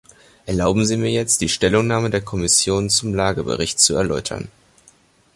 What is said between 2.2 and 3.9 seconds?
Kommission zum Lange-Bericht